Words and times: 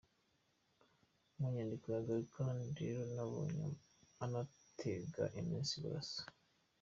Mu 1.37 1.45
nyandiko 1.53 1.85
ya 1.93 2.05
Gallican 2.07 2.57
rero 2.79 3.01
nabonye 3.15 3.67
anatega 4.23 5.23
iminsi 5.39 5.73
Burasa. 5.83 6.21